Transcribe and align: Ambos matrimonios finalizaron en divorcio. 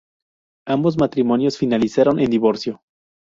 Ambos 0.65 0.97
matrimonios 0.97 1.59
finalizaron 1.59 2.19
en 2.19 2.31
divorcio. 2.31 2.81